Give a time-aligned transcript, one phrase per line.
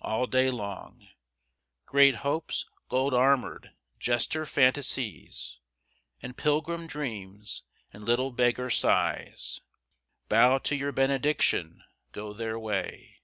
[0.00, 1.08] All day long
[1.84, 5.58] Great Hopes gold armoured, jester Fantasies,
[6.22, 9.60] And pilgrim Dreams, and little beggar Sighs,
[10.30, 13.20] Bow to your benediction, go their way.